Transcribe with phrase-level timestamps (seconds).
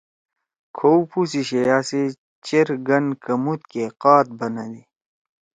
[0.75, 2.01] کھؤ پُو سی شئیا سی
[2.45, 4.81] چیر گن کمُود کے قحط بندی۔